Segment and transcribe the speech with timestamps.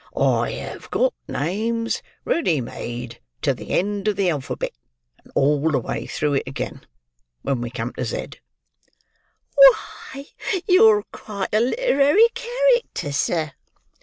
[0.17, 4.71] I have got names ready made to the end of the alphabet,
[5.23, 6.87] and all the way through it again,
[7.43, 8.29] when we come to Z."
[9.53, 10.25] "Why,
[10.67, 13.51] you're quite a literary character, sir!"